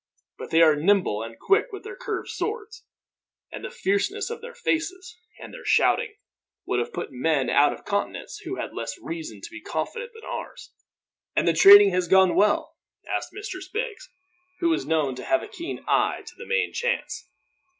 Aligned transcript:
But 0.39 0.49
they 0.49 0.63
are 0.63 0.75
nimble 0.75 1.21
and 1.21 1.37
quick 1.37 1.71
with 1.71 1.83
their 1.83 1.95
curved 1.95 2.29
swords; 2.29 2.87
and 3.51 3.63
the 3.63 3.69
fierceness 3.69 4.31
of 4.31 4.41
their 4.41 4.55
faces, 4.55 5.15
and 5.39 5.53
their 5.53 5.63
shouting, 5.63 6.15
would 6.65 6.79
have 6.79 6.91
put 6.91 7.11
men 7.11 7.51
out 7.51 7.71
of 7.71 7.85
countenance 7.85 8.37
who 8.39 8.55
had 8.55 8.73
less 8.73 8.97
reason 8.99 9.41
to 9.41 9.51
be 9.51 9.61
confident 9.61 10.13
than 10.15 10.23
ours." 10.23 10.71
"And 11.35 11.47
the 11.47 11.53
trading 11.53 11.91
has 11.91 12.07
gone 12.07 12.33
well?" 12.33 12.77
asked 13.07 13.31
Mistress 13.31 13.69
Beggs, 13.71 14.09
who 14.59 14.69
was 14.69 14.87
known 14.87 15.13
to 15.17 15.23
have 15.23 15.43
a 15.43 15.47
keen 15.47 15.85
eye 15.87 16.23
to 16.25 16.35
the 16.35 16.47
main 16.47 16.73
chance. 16.73 17.29